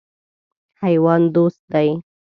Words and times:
حیوان 0.81 1.21
دوست 1.33 1.55
دی. 1.73 1.89